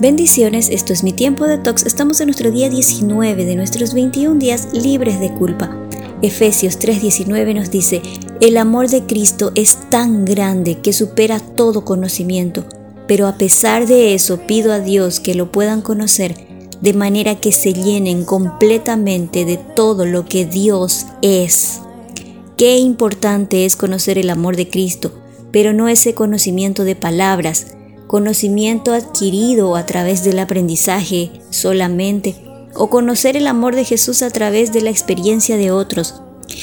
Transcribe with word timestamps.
Bendiciones, 0.00 0.68
esto 0.68 0.92
es 0.92 1.02
mi 1.02 1.12
tiempo 1.12 1.48
de 1.48 1.58
tox. 1.58 1.84
Estamos 1.84 2.20
en 2.20 2.28
nuestro 2.28 2.52
día 2.52 2.70
19 2.70 3.44
de 3.44 3.56
nuestros 3.56 3.94
21 3.94 4.38
días 4.38 4.68
libres 4.72 5.18
de 5.18 5.34
culpa. 5.34 5.76
Efesios 6.22 6.78
3:19 6.78 7.52
nos 7.52 7.72
dice, 7.72 8.00
el 8.40 8.58
amor 8.58 8.88
de 8.88 9.06
Cristo 9.06 9.50
es 9.56 9.90
tan 9.90 10.24
grande 10.24 10.78
que 10.78 10.92
supera 10.92 11.40
todo 11.40 11.84
conocimiento, 11.84 12.64
pero 13.08 13.26
a 13.26 13.38
pesar 13.38 13.88
de 13.88 14.14
eso 14.14 14.38
pido 14.46 14.72
a 14.72 14.78
Dios 14.78 15.18
que 15.18 15.34
lo 15.34 15.50
puedan 15.50 15.82
conocer 15.82 16.36
de 16.80 16.92
manera 16.92 17.40
que 17.40 17.50
se 17.50 17.72
llenen 17.72 18.24
completamente 18.24 19.44
de 19.44 19.56
todo 19.56 20.06
lo 20.06 20.26
que 20.26 20.46
Dios 20.46 21.06
es. 21.22 21.80
Qué 22.56 22.78
importante 22.78 23.64
es 23.64 23.74
conocer 23.74 24.16
el 24.16 24.30
amor 24.30 24.54
de 24.54 24.68
Cristo, 24.68 25.10
pero 25.50 25.72
no 25.72 25.88
ese 25.88 26.14
conocimiento 26.14 26.84
de 26.84 26.94
palabras, 26.94 27.74
conocimiento 28.08 28.94
adquirido 28.94 29.76
a 29.76 29.86
través 29.86 30.24
del 30.24 30.40
aprendizaje 30.40 31.30
solamente, 31.50 32.34
o 32.74 32.88
conocer 32.90 33.36
el 33.36 33.46
amor 33.46 33.76
de 33.76 33.84
Jesús 33.84 34.22
a 34.22 34.30
través 34.30 34.72
de 34.72 34.80
la 34.80 34.90
experiencia 34.90 35.56
de 35.56 35.70
otros. 35.70 36.22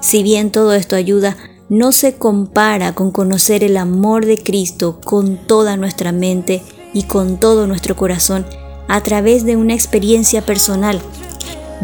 Si 0.00 0.22
bien 0.22 0.50
todo 0.50 0.72
esto 0.72 0.96
ayuda, 0.96 1.36
no 1.68 1.92
se 1.92 2.14
compara 2.14 2.94
con 2.94 3.10
conocer 3.10 3.62
el 3.64 3.76
amor 3.76 4.24
de 4.24 4.38
Cristo 4.38 4.98
con 5.04 5.36
toda 5.36 5.76
nuestra 5.76 6.10
mente 6.10 6.62
y 6.94 7.02
con 7.02 7.38
todo 7.38 7.66
nuestro 7.66 7.96
corazón 7.96 8.46
a 8.88 9.02
través 9.02 9.44
de 9.44 9.56
una 9.56 9.74
experiencia 9.74 10.46
personal, 10.46 11.00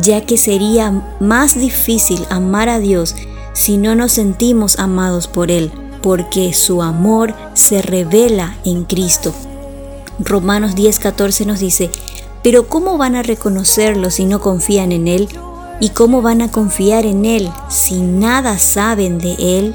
ya 0.00 0.24
que 0.24 0.38
sería 0.38 1.16
más 1.20 1.58
difícil 1.58 2.24
amar 2.30 2.68
a 2.68 2.78
Dios 2.78 3.14
si 3.52 3.76
no 3.76 3.94
nos 3.96 4.12
sentimos 4.12 4.78
amados 4.78 5.26
por 5.28 5.50
Él 5.50 5.70
porque 6.02 6.52
su 6.52 6.82
amor 6.82 7.34
se 7.54 7.80
revela 7.80 8.56
en 8.64 8.84
Cristo. 8.84 9.32
Romanos 10.18 10.74
10:14 10.74 11.46
nos 11.46 11.60
dice, 11.60 11.90
pero 12.42 12.68
¿cómo 12.68 12.98
van 12.98 13.16
a 13.16 13.22
reconocerlo 13.22 14.10
si 14.10 14.24
no 14.24 14.40
confían 14.40 14.92
en 14.92 15.08
Él? 15.08 15.28
¿Y 15.80 15.90
cómo 15.90 16.22
van 16.22 16.42
a 16.42 16.50
confiar 16.50 17.06
en 17.06 17.24
Él 17.24 17.50
si 17.68 18.00
nada 18.00 18.58
saben 18.58 19.18
de 19.18 19.34
Él? 19.58 19.74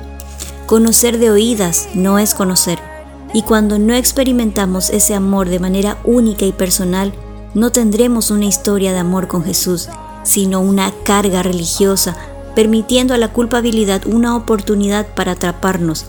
Conocer 0.65 1.17
de 1.17 1.31
oídas 1.31 1.89
no 1.93 2.19
es 2.19 2.33
conocer. 2.33 2.79
Y 3.33 3.41
cuando 3.43 3.79
no 3.79 3.93
experimentamos 3.93 4.89
ese 4.89 5.13
amor 5.13 5.49
de 5.49 5.59
manera 5.59 5.97
única 6.03 6.45
y 6.45 6.51
personal, 6.51 7.13
no 7.53 7.71
tendremos 7.71 8.31
una 8.31 8.45
historia 8.45 8.93
de 8.93 8.99
amor 8.99 9.27
con 9.27 9.43
Jesús, 9.43 9.89
sino 10.23 10.61
una 10.61 10.93
carga 11.03 11.43
religiosa 11.43 12.15
permitiendo 12.55 13.13
a 13.13 13.17
la 13.17 13.31
culpabilidad 13.31 14.07
una 14.07 14.35
oportunidad 14.35 15.05
para 15.15 15.33
atraparnos. 15.33 16.07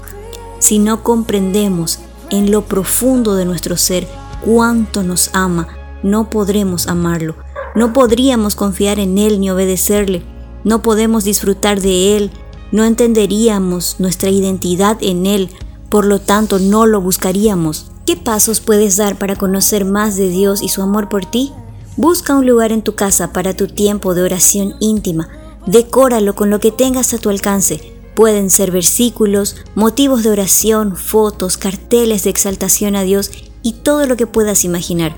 Si 0.58 0.78
no 0.78 1.02
comprendemos 1.02 1.98
en 2.30 2.50
lo 2.50 2.66
profundo 2.66 3.34
de 3.34 3.44
nuestro 3.44 3.76
ser 3.76 4.06
cuánto 4.44 5.02
nos 5.02 5.30
ama, 5.32 5.68
no 6.02 6.30
podremos 6.30 6.86
amarlo. 6.86 7.36
No 7.74 7.92
podríamos 7.92 8.54
confiar 8.54 8.98
en 8.98 9.18
Él 9.18 9.40
ni 9.40 9.50
obedecerle. 9.50 10.22
No 10.64 10.82
podemos 10.82 11.24
disfrutar 11.24 11.80
de 11.80 12.16
Él. 12.16 12.30
No 12.72 12.84
entenderíamos 12.84 13.96
nuestra 13.98 14.30
identidad 14.30 14.96
en 15.00 15.26
Él. 15.26 15.50
Por 15.88 16.04
lo 16.04 16.20
tanto, 16.20 16.58
no 16.58 16.86
lo 16.86 17.00
buscaríamos. 17.00 17.90
¿Qué 18.06 18.16
pasos 18.16 18.60
puedes 18.60 18.96
dar 18.96 19.18
para 19.18 19.36
conocer 19.36 19.84
más 19.84 20.16
de 20.16 20.28
Dios 20.28 20.62
y 20.62 20.68
su 20.68 20.82
amor 20.82 21.08
por 21.08 21.24
ti? 21.24 21.52
Busca 21.96 22.34
un 22.34 22.46
lugar 22.46 22.72
en 22.72 22.82
tu 22.82 22.94
casa 22.94 23.32
para 23.32 23.54
tu 23.54 23.66
tiempo 23.66 24.14
de 24.14 24.22
oración 24.22 24.74
íntima 24.80 25.28
Decóralo 25.68 26.34
con 26.34 26.48
lo 26.48 26.60
que 26.60 26.72
tengas 26.72 27.12
a 27.12 27.18
tu 27.18 27.28
alcance. 27.28 27.97
Pueden 28.18 28.50
ser 28.50 28.72
versículos, 28.72 29.54
motivos 29.76 30.24
de 30.24 30.30
oración, 30.30 30.96
fotos, 30.96 31.56
carteles 31.56 32.24
de 32.24 32.30
exaltación 32.30 32.96
a 32.96 33.04
Dios 33.04 33.30
y 33.62 33.74
todo 33.74 34.08
lo 34.08 34.16
que 34.16 34.26
puedas 34.26 34.64
imaginar. 34.64 35.14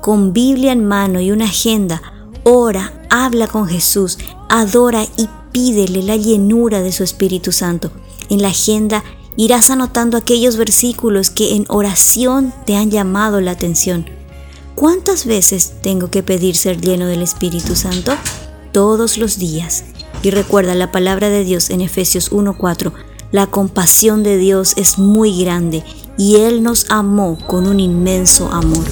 Con 0.00 0.32
Biblia 0.32 0.72
en 0.72 0.82
mano 0.82 1.20
y 1.20 1.32
una 1.32 1.44
agenda, 1.44 2.00
ora, 2.42 3.04
habla 3.10 3.46
con 3.46 3.68
Jesús, 3.68 4.16
adora 4.48 5.04
y 5.18 5.28
pídele 5.52 6.02
la 6.02 6.16
llenura 6.16 6.80
de 6.80 6.92
su 6.92 7.04
Espíritu 7.04 7.52
Santo. 7.52 7.90
En 8.30 8.40
la 8.40 8.48
agenda 8.48 9.04
irás 9.36 9.68
anotando 9.68 10.16
aquellos 10.16 10.56
versículos 10.56 11.28
que 11.28 11.56
en 11.56 11.66
oración 11.68 12.54
te 12.64 12.74
han 12.74 12.90
llamado 12.90 13.42
la 13.42 13.50
atención. 13.50 14.06
¿Cuántas 14.74 15.26
veces 15.26 15.74
tengo 15.82 16.10
que 16.10 16.22
pedir 16.22 16.56
ser 16.56 16.80
lleno 16.80 17.04
del 17.04 17.20
Espíritu 17.20 17.76
Santo? 17.76 18.12
todos 18.72 19.18
los 19.18 19.38
días. 19.38 19.84
Y 20.22 20.30
recuerda 20.30 20.74
la 20.74 20.92
palabra 20.92 21.30
de 21.30 21.44
Dios 21.44 21.70
en 21.70 21.80
Efesios 21.80 22.30
1:4, 22.30 22.92
la 23.32 23.46
compasión 23.46 24.22
de 24.22 24.36
Dios 24.36 24.74
es 24.76 24.98
muy 24.98 25.42
grande 25.42 25.82
y 26.18 26.36
Él 26.36 26.62
nos 26.62 26.86
amó 26.90 27.38
con 27.46 27.66
un 27.66 27.80
inmenso 27.80 28.50
amor. 28.52 28.84